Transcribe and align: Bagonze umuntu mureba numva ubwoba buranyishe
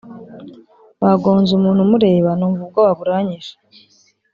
Bagonze 1.01 1.49
umuntu 1.55 1.81
mureba 1.89 2.29
numva 2.39 2.61
ubwoba 2.63 2.91
buranyishe 2.99 3.53